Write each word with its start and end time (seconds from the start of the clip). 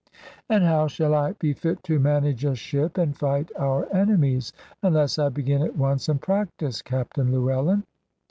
"And 0.49 0.63
how 0.63 0.87
shall 0.87 1.13
I 1.13 1.33
be 1.33 1.53
fit 1.53 1.83
to 1.83 1.99
manage 1.99 2.43
a 2.43 2.55
ship, 2.55 2.97
and 2.97 3.15
fight 3.15 3.51
our 3.55 3.87
enemies, 3.93 4.51
unless 4.81 5.19
I 5.19 5.29
begin 5.29 5.61
at 5.61 5.77
once, 5.77 6.09
and 6.09 6.19
practise, 6.19 6.81
Captain 6.81 7.31
Llewellyn?" 7.31 7.83